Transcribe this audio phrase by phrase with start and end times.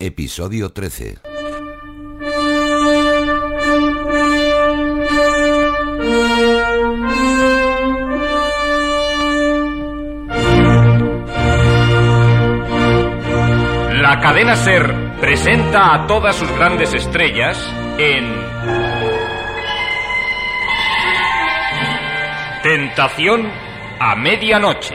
[0.00, 1.18] Episodio 13.
[13.90, 17.58] La cadena Ser presenta a todas sus grandes estrellas
[17.98, 18.36] en
[22.62, 23.50] Tentación
[23.98, 24.94] a medianoche.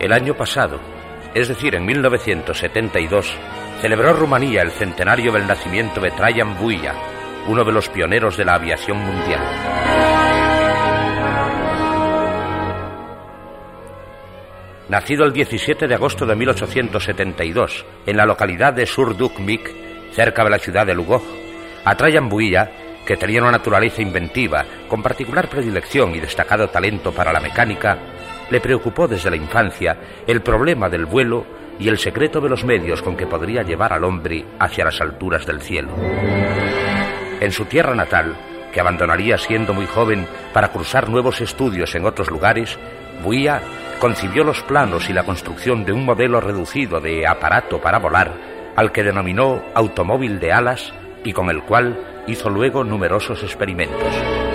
[0.00, 0.80] El año pasado,
[1.34, 3.36] es decir, en 1972,
[3.82, 6.94] celebró Rumanía el centenario del nacimiento de Trajan Buia,
[7.46, 9.42] uno de los pioneros de la aviación mundial.
[14.88, 19.70] Nacido el 17 de agosto de 1872 en la localidad de Surdukmik,
[20.12, 21.22] cerca de la ciudad de Lugoj,
[21.84, 22.70] a Trajan Builla,
[23.04, 27.98] que tenía una naturaleza inventiva, con particular predilección y destacado talento para la mecánica,
[28.50, 31.46] le preocupó desde la infancia el problema del vuelo
[31.78, 35.46] y el secreto de los medios con que podría llevar al hombre hacia las alturas
[35.46, 35.90] del cielo.
[37.40, 38.36] En su tierra natal,
[38.72, 42.78] que abandonaría siendo muy joven para cruzar nuevos estudios en otros lugares,
[43.22, 43.62] Buía
[43.98, 48.32] concibió los planos y la construcción de un modelo reducido de aparato para volar,
[48.76, 50.92] al que denominó automóvil de alas
[51.24, 54.49] y con el cual hizo luego numerosos experimentos.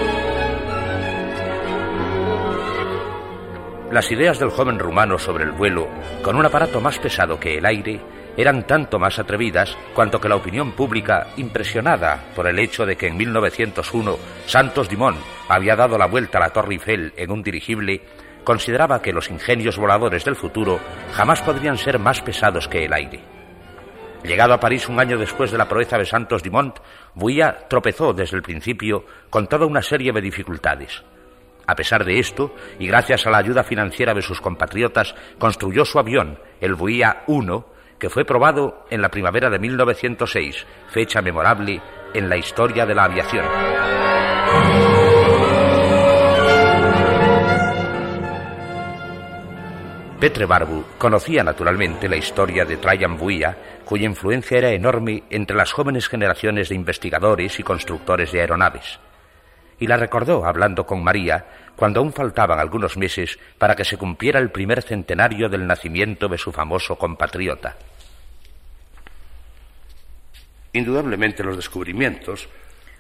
[3.92, 5.88] Las ideas del joven rumano sobre el vuelo,
[6.24, 8.02] con un aparato más pesado que el aire,
[8.36, 13.08] eran tanto más atrevidas cuanto que la opinión pública, impresionada por el hecho de que
[13.08, 18.02] en 1901 Santos Dumont había dado la vuelta a la Torre Eiffel en un dirigible,
[18.44, 20.80] consideraba que los ingenios voladores del futuro
[21.14, 23.22] jamás podrían ser más pesados que el aire.
[24.24, 26.80] Llegado a París un año después de la proeza de Santos Dumont,
[27.14, 31.04] Bouillat tropezó desde el principio con toda una serie de dificultades.
[31.68, 36.00] A pesar de esto, y gracias a la ayuda financiera de sus compatriotas, construyó su
[36.00, 37.66] avión, el Bouillat 1,
[38.00, 41.82] que fue probado en la primavera de 1906, fecha memorable
[42.14, 43.46] en la historia de la aviación.
[50.20, 55.72] Petre Barbu conocía naturalmente la historia de Trajan Buia, cuya influencia era enorme entre las
[55.72, 59.00] jóvenes generaciones de investigadores y constructores de aeronaves.
[59.80, 64.40] Y la recordó hablando con María cuando aún faltaban algunos meses para que se cumpliera
[64.40, 67.76] el primer centenario del nacimiento de su famoso compatriota.
[70.74, 72.50] Indudablemente los descubrimientos,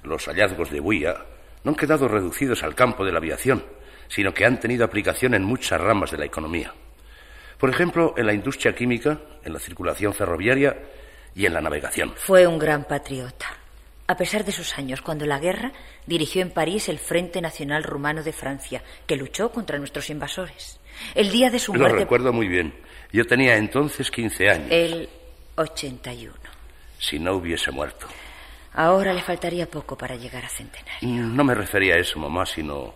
[0.03, 1.15] los hallazgos de Buia,
[1.63, 3.63] no han quedado reducidos al campo de la aviación,
[4.07, 6.73] sino que han tenido aplicación en muchas ramas de la economía.
[7.57, 10.77] Por ejemplo, en la industria química, en la circulación ferroviaria
[11.33, 12.13] y en la navegación.
[12.15, 13.47] Fue un gran patriota.
[14.07, 15.71] A pesar de sus años, cuando la guerra
[16.05, 20.79] dirigió en París el Frente Nacional Rumano de Francia, que luchó contra nuestros invasores.
[21.15, 21.99] El día de su Lo muerte.
[21.99, 22.73] recuerdo muy bien.
[23.11, 24.67] Yo tenía entonces 15 años.
[24.69, 25.09] El
[25.55, 26.33] 81.
[26.99, 28.07] Si no hubiese muerto.
[28.73, 31.09] Ahora le faltaría poco para llegar a centenario.
[31.09, 32.93] No me refería a eso, mamá, sino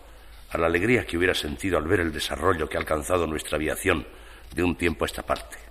[0.51, 4.05] a la alegría que hubiera sentido al ver el desarrollo que ha alcanzado nuestra aviación
[4.53, 5.68] de un tiempo a esta parte.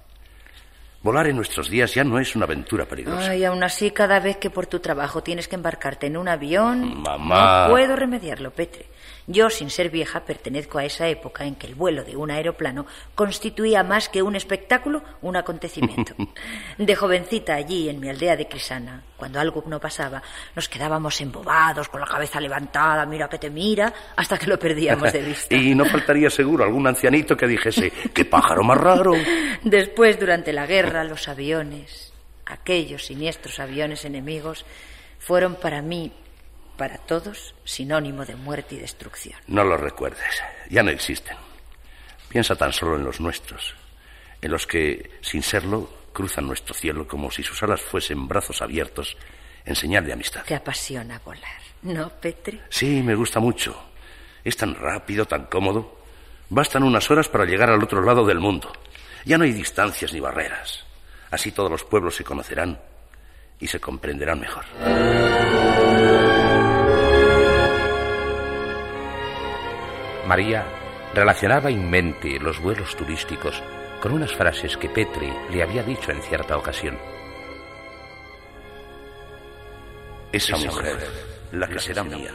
[1.02, 3.30] Volar en nuestros días ya no es una aventura peligrosa.
[3.30, 7.02] Ay, aún así, cada vez que por tu trabajo tienes que embarcarte en un avión.
[7.02, 7.66] Mamá.
[7.66, 8.86] No puedo remediarlo, Petre.
[9.26, 12.86] Yo, sin ser vieja, pertenezco a esa época en que el vuelo de un aeroplano
[13.14, 16.14] constituía más que un espectáculo, un acontecimiento.
[16.78, 20.22] De jovencita allí, en mi aldea de Crisana, cuando algo no pasaba,
[20.56, 25.12] nos quedábamos embobados, con la cabeza levantada, mira que te mira, hasta que lo perdíamos
[25.12, 25.54] de vista.
[25.54, 29.12] y no faltaría seguro algún ancianito que dijese, ¡qué pájaro más raro!
[29.62, 32.14] Después, durante la guerra, los aviones,
[32.46, 34.64] aquellos siniestros aviones enemigos,
[35.18, 36.12] fueron para mí
[36.78, 39.38] para todos sinónimo de muerte y destrucción.
[39.48, 41.36] No lo recuerdes, ya no existen.
[42.30, 43.74] Piensa tan solo en los nuestros,
[44.40, 49.16] en los que, sin serlo, cruzan nuestro cielo como si sus alas fuesen brazos abiertos
[49.64, 50.44] en señal de amistad.
[50.44, 52.60] Te apasiona volar, ¿no, Petri?
[52.70, 53.76] Sí, me gusta mucho.
[54.44, 55.98] Es tan rápido, tan cómodo.
[56.48, 58.72] Bastan unas horas para llegar al otro lado del mundo.
[59.24, 60.84] Ya no hay distancias ni barreras.
[61.30, 62.80] Así todos los pueblos se conocerán
[63.58, 64.64] y se comprenderán mejor.
[70.28, 70.62] María
[71.14, 73.62] relacionaba en mente los vuelos turísticos
[74.02, 76.98] con unas frases que Petri le había dicho en cierta ocasión.
[80.30, 80.98] Esa mujer,
[81.52, 82.30] la que será mía,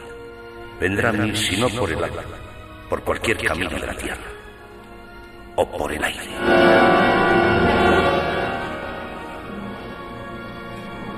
[0.80, 2.24] vendrá a mí si no por el agua,
[2.90, 4.26] por cualquier camino de la tierra
[5.54, 6.34] o por el aire.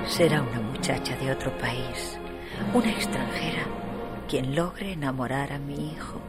[0.04, 2.18] Será una muchacha de otro país,
[2.74, 3.64] una extranjera,
[4.28, 6.20] quien logre enamorar a mi hijo.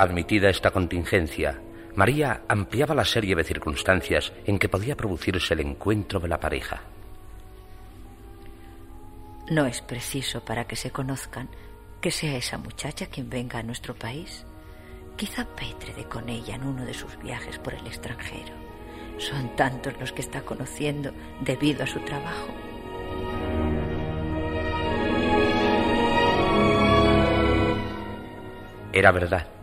[0.00, 1.60] Admitida esta contingencia,
[1.94, 6.80] María ampliaba la serie de circunstancias en que podía producirse el encuentro de la pareja.
[9.50, 11.50] No es preciso para que se conozcan
[12.00, 14.46] que sea esa muchacha quien venga a nuestro país.
[15.18, 18.54] Quizá Petre de con ella en uno de sus viajes por el extranjero.
[19.18, 21.12] Son tantos los que está conociendo
[21.42, 22.54] debido a su trabajo.
[28.94, 29.59] Era verdad.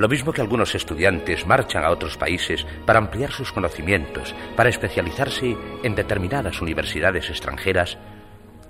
[0.00, 5.54] Lo mismo que algunos estudiantes marchan a otros países para ampliar sus conocimientos, para especializarse
[5.82, 7.98] en determinadas universidades extranjeras,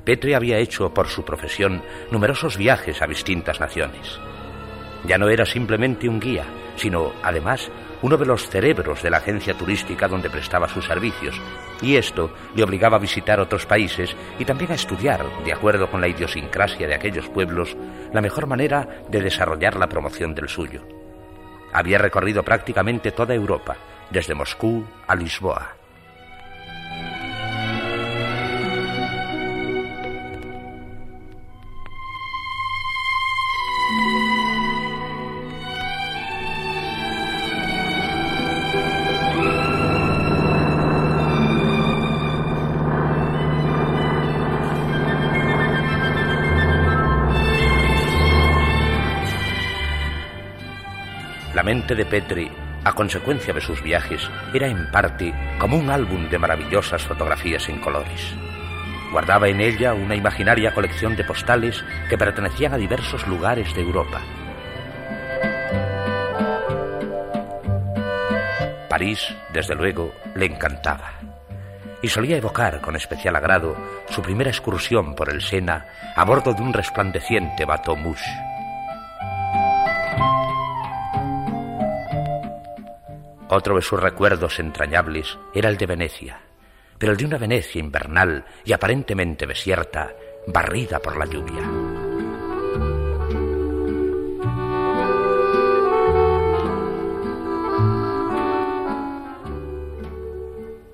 [0.03, 4.19] Petri había hecho por su profesión numerosos viajes a distintas naciones.
[5.07, 7.71] Ya no era simplemente un guía, sino, además,
[8.03, 11.41] uno de los cerebros de la agencia turística donde prestaba sus servicios,
[11.81, 16.01] y esto le obligaba a visitar otros países y también a estudiar, de acuerdo con
[16.01, 17.77] la idiosincrasia de aquellos pueblos,
[18.13, 21.00] la mejor manera de desarrollar la promoción del suyo.
[21.73, 23.77] Había recorrido prácticamente toda Europa,
[24.11, 25.80] desde Moscú a Lisboa.
[51.71, 52.51] Mente de Petri,
[52.83, 57.79] a consecuencia de sus viajes, era en parte como un álbum de maravillosas fotografías en
[57.79, 58.35] colores.
[59.13, 64.21] Guardaba en ella una imaginaria colección de postales que pertenecían a diversos lugares de Europa.
[68.89, 71.13] París, desde luego, le encantaba.
[72.03, 73.77] Y solía evocar con especial agrado
[74.09, 78.50] su primera excursión por el Sena a bordo de un resplandeciente bateau mouche.
[83.53, 86.39] Otro de sus recuerdos entrañables era el de Venecia,
[86.99, 90.13] pero el de una Venecia invernal y aparentemente desierta,
[90.47, 91.61] barrida por la lluvia.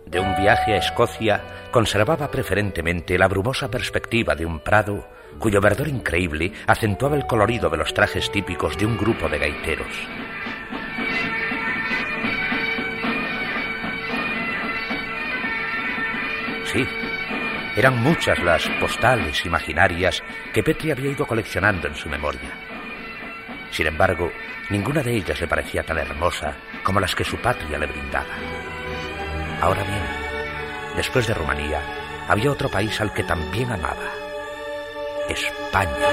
[0.06, 5.06] De un viaje a Escocia conservaba preferentemente la brumosa perspectiva de un prado
[5.39, 10.08] cuyo verdor increíble acentuaba el colorido de los trajes típicos de un grupo de gaiteros.
[16.73, 16.85] Sí,
[17.77, 22.51] eran muchas las postales imaginarias que Petri había ido coleccionando en su memoria.
[23.70, 24.32] Sin embargo,
[24.70, 28.35] ninguna de ellas le parecía tan hermosa como las que su patria le brindaba.
[29.61, 30.03] Ahora bien,
[30.96, 31.81] después de Rumanía,
[32.29, 34.11] había otro país al que también amaba.
[35.29, 36.06] España.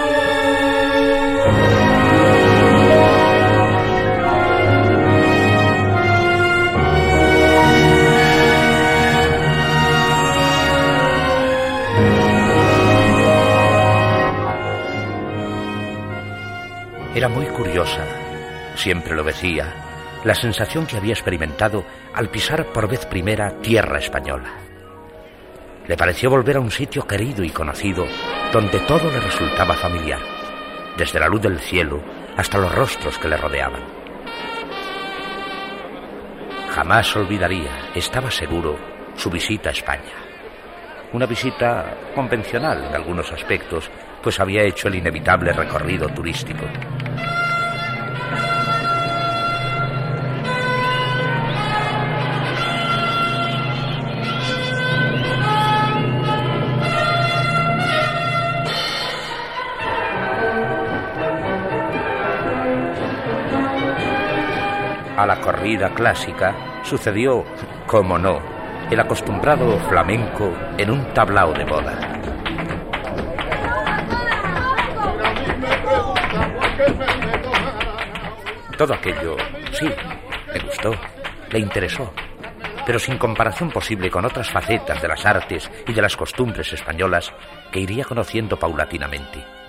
[17.15, 18.03] Era muy curiosa,
[18.75, 19.71] siempre lo decía,
[20.23, 24.51] la sensación que había experimentado al pisar por vez primera tierra española.
[25.87, 28.07] Le pareció volver a un sitio querido y conocido,
[28.51, 30.21] donde todo le resultaba familiar,
[30.97, 32.01] desde la luz del cielo
[32.35, 33.83] hasta los rostros que le rodeaban.
[36.73, 38.75] Jamás olvidaría, estaba seguro,
[39.15, 40.13] su visita a España.
[41.11, 43.91] Una visita convencional en algunos aspectos,
[44.23, 46.65] pues había hecho el inevitable recorrido turístico.
[65.17, 67.43] A la corrida clásica, sucedió,
[67.87, 68.39] como no,
[68.89, 71.97] el acostumbrado flamenco en un tablao de boda.
[78.77, 79.37] Todo aquello,
[79.71, 79.89] sí,
[80.53, 80.91] le gustó,
[81.51, 82.11] le interesó,
[82.85, 87.31] pero sin comparación posible con otras facetas de las artes y de las costumbres españolas
[87.71, 89.62] que iría conociendo paulatinamente.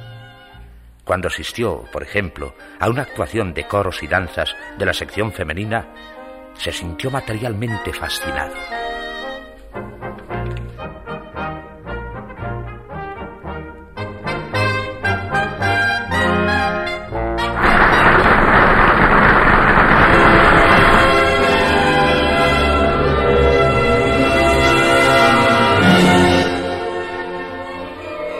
[1.05, 5.87] Cuando asistió, por ejemplo, a una actuación de coros y danzas de la sección femenina,
[6.55, 8.55] se sintió materialmente fascinado.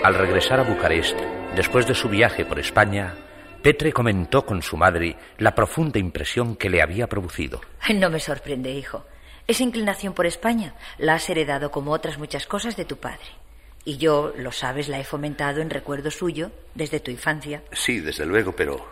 [0.03, 1.19] Al regresar a Bucarest,
[1.55, 3.15] después de su viaje por España,
[3.63, 7.61] Petre comentó con su madre la profunda impresión que le había producido.
[7.95, 9.05] No me sorprende, hijo.
[9.47, 13.25] Esa inclinación por España la has heredado como otras muchas cosas de tu padre.
[13.85, 17.63] Y yo, lo sabes, la he fomentado en recuerdo suyo desde tu infancia.
[17.73, 18.87] Sí, desde luego, pero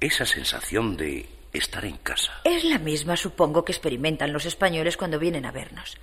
[0.00, 2.32] esa sensación de estar en casa.
[2.44, 5.96] Es la misma, supongo, que experimentan los españoles cuando vienen a vernos.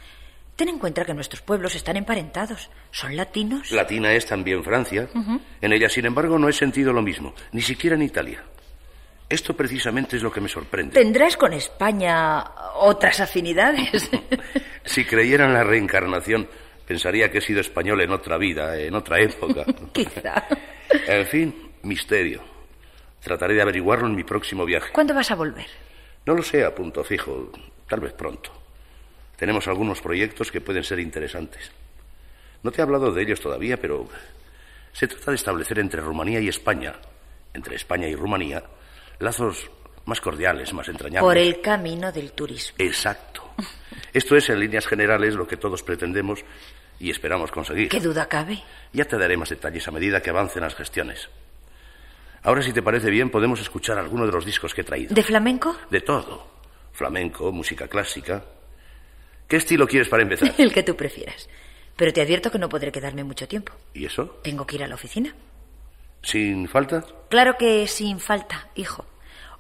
[0.60, 2.70] Ten en cuenta que nuestros pueblos están emparentados.
[2.92, 3.72] Son latinos.
[3.72, 5.08] Latina es también Francia.
[5.62, 8.44] En ella, sin embargo, no he sentido lo mismo, ni siquiera en Italia.
[9.30, 11.00] Esto precisamente es lo que me sorprende.
[11.00, 12.44] ¿Tendrás con España
[12.76, 14.12] otras afinidades?
[14.84, 16.50] si creyera en la reencarnación,
[16.86, 19.64] pensaría que he sido español en otra vida, en otra época.
[19.94, 20.46] Quizá.
[21.08, 22.44] En fin, misterio.
[23.22, 24.92] Trataré de averiguarlo en mi próximo viaje.
[24.92, 25.68] ¿Cuándo vas a volver?
[26.26, 27.50] No lo sé a punto fijo,
[27.88, 28.59] tal vez pronto.
[29.40, 31.72] Tenemos algunos proyectos que pueden ser interesantes.
[32.62, 34.06] No te he hablado de ellos todavía, pero
[34.92, 36.94] se trata de establecer entre Rumanía y España,
[37.54, 38.62] entre España y Rumanía,
[39.20, 39.72] lazos
[40.04, 41.26] más cordiales, más entrañables.
[41.26, 42.76] Por el camino del turismo.
[42.80, 43.54] Exacto.
[44.12, 46.44] Esto es, en líneas generales, lo que todos pretendemos
[47.00, 47.88] y esperamos conseguir.
[47.88, 48.62] ¿Qué duda cabe?
[48.92, 51.30] Ya te daré más detalles a medida que avancen las gestiones.
[52.44, 55.16] Ahora, si te parece bien, podemos escuchar alguno de los discos que he traído.
[55.16, 55.78] ¿De flamenco?
[55.90, 56.60] De todo.
[56.92, 58.44] Flamenco, música clásica,
[59.50, 60.54] ¿Qué estilo quieres para empezar?
[60.60, 61.50] El que tú prefieras.
[61.96, 63.74] Pero te advierto que no podré quedarme mucho tiempo.
[63.94, 64.40] ¿Y eso?
[64.44, 65.36] Tengo que ir a la oficina.
[66.22, 67.04] ¿Sin falta?
[67.30, 69.06] Claro que sin falta, hijo.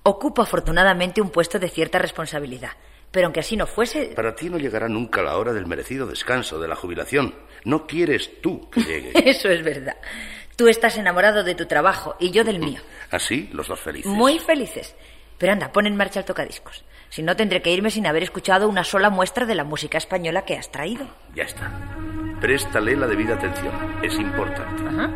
[0.03, 2.72] Ocupo afortunadamente un puesto de cierta responsabilidad.
[3.12, 4.13] Pero aunque así no fuese...
[4.15, 7.34] Para ti no llegará nunca la hora del merecido descanso, de la jubilación.
[7.65, 9.12] No quieres tú que llegue.
[9.29, 9.98] Eso es verdad.
[10.55, 12.81] Tú estás enamorado de tu trabajo y yo del mío.
[13.10, 13.50] ¿Así?
[13.53, 14.12] Los dos felices.
[14.12, 14.96] Muy felices.
[15.39, 16.84] Pero anda, pon en marcha el tocadiscos.
[17.10, 20.46] Si no, tendré que irme sin haber escuchado una sola muestra de la música española
[20.46, 21.08] que has traído.
[21.34, 21.72] Ya está.
[22.39, 23.74] Préstale la debida atención.
[24.03, 24.84] Es importante.
[24.88, 25.10] Ajá.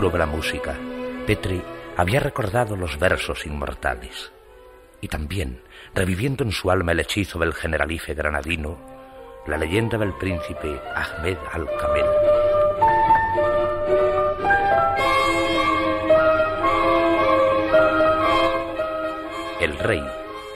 [0.00, 0.76] De la música,
[1.26, 1.62] Petri
[1.96, 4.32] había recordado los versos inmortales
[5.00, 5.62] y también,
[5.94, 8.78] reviviendo en su alma el hechizo del generalife granadino,
[9.46, 12.13] la leyenda del príncipe Ahmed al-Kamel.
[19.64, 20.04] El rey,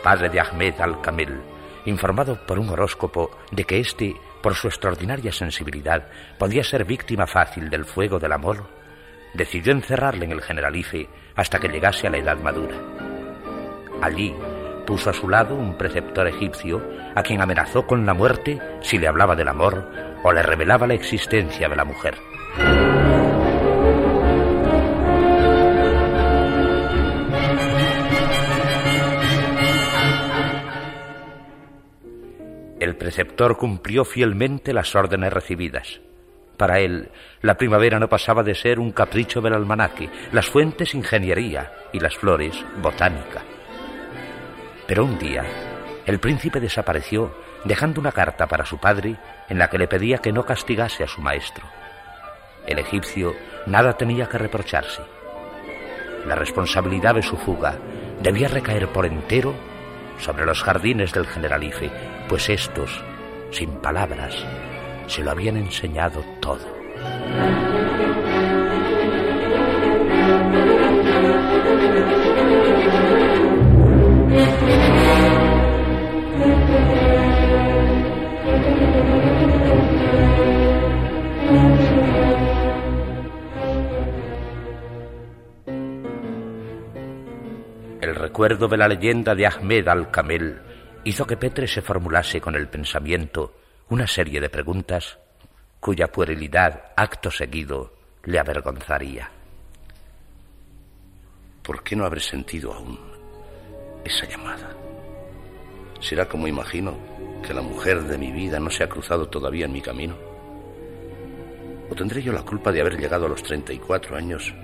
[0.03, 1.41] padre de Ahmed al-Kamel,
[1.87, 7.71] informado por un horóscopo de que éste, por su extraordinaria sensibilidad, podía ser víctima fácil
[7.71, 8.69] del fuego del amor,
[9.33, 12.77] decidió encerrarle en el Generalife hasta que llegase a la edad madura.
[14.03, 14.35] Allí,
[14.87, 19.09] puso a su lado un preceptor egipcio a quien amenazó con la muerte si le
[19.09, 19.91] hablaba del amor
[20.23, 22.19] o le revelaba la existencia de la mujer.
[32.99, 36.01] Preceptor cumplió fielmente las órdenes recibidas.
[36.57, 41.73] Para él, la primavera no pasaba de ser un capricho del almanaque, las fuentes ingeniería
[41.93, 43.43] y las flores botánica.
[44.87, 45.45] Pero un día,
[46.05, 47.33] el príncipe desapareció
[47.65, 49.17] dejando una carta para su padre
[49.49, 51.65] en la que le pedía que no castigase a su maestro.
[52.67, 53.35] El egipcio
[53.67, 55.03] nada tenía que reprocharse.
[56.27, 57.77] La responsabilidad de su fuga
[58.21, 59.55] debía recaer por entero
[60.19, 61.91] sobre los jardines del generalife,
[62.29, 63.03] pues estos
[63.51, 64.35] sin palabras,
[65.07, 67.68] se lo habían enseñado todo.
[88.01, 90.61] El recuerdo de la leyenda de Ahmed al-Kamel
[91.03, 93.55] hizo que Petre se formulase con el pensamiento
[93.89, 95.19] una serie de preguntas
[95.81, 99.29] cuya puerilidad, acto seguido, le avergonzaría.
[101.63, 102.99] ¿Por qué no habré sentido aún
[104.05, 104.77] esa llamada?
[105.99, 106.97] ¿Será como imagino
[107.45, 110.17] que la mujer de mi vida no se ha cruzado todavía en mi camino?
[111.91, 114.55] ¿O tendré yo la culpa de haber llegado a los 34 años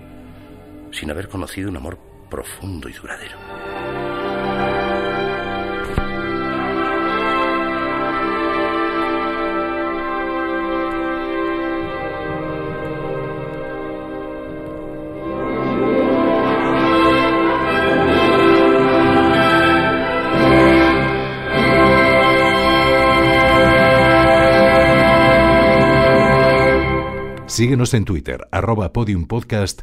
[0.92, 3.38] sin haber conocido un amor profundo y duradero?
[27.46, 29.82] Síguenos en Twitter, arroba podiumpodcast